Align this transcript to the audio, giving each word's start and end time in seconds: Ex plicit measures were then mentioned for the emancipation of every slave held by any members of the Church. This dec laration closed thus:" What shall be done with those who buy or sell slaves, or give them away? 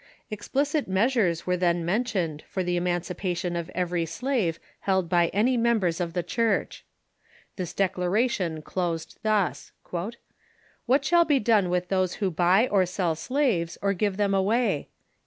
Ex 0.31 0.47
plicit 0.47 0.87
measures 0.87 1.45
were 1.45 1.55
then 1.55 1.85
mentioned 1.85 2.41
for 2.47 2.63
the 2.63 2.75
emancipation 2.75 3.55
of 3.55 3.69
every 3.75 4.03
slave 4.03 4.59
held 4.79 5.07
by 5.07 5.27
any 5.27 5.57
members 5.57 6.01
of 6.01 6.13
the 6.13 6.23
Church. 6.23 6.83
This 7.55 7.71
dec 7.71 7.91
laration 7.97 8.63
closed 8.63 9.19
thus:" 9.21 9.73
What 10.87 11.05
shall 11.05 11.25
be 11.25 11.37
done 11.39 11.69
with 11.69 11.89
those 11.89 12.15
who 12.15 12.31
buy 12.31 12.67
or 12.69 12.87
sell 12.87 13.13
slaves, 13.13 13.77
or 13.79 13.93
give 13.93 14.17
them 14.17 14.33
away? 14.33 14.89